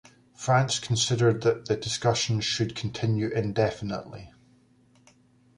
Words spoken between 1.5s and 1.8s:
the